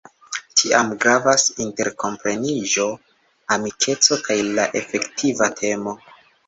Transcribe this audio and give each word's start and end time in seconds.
Tiam 0.61 0.87
gravas 1.03 1.45
interkompreniĝo, 1.67 2.89
amikeco 3.59 4.21
kaj 4.31 4.43
la 4.59 4.69
efektiva 4.85 5.55
temo. 5.65 6.01